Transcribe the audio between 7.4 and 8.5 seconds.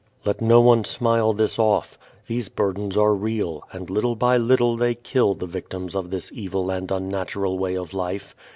way of life.